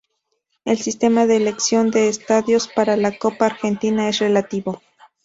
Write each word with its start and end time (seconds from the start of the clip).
El 0.65 0.79
sistema 0.79 1.27
de 1.27 1.35
elección 1.35 1.91
de 1.91 2.07
estadios 2.09 2.67
para 2.67 2.97
la 2.97 3.15
Copa 3.19 3.45
Argentina 3.45 4.09
es 4.09 4.17
relativo. 4.17 4.81